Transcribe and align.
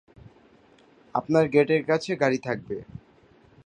আপনার 1.15 1.45
গেটের 1.47 1.81
কাছে 1.85 2.11
গাড়ি 2.15 2.39
থাকবে। 2.39 2.77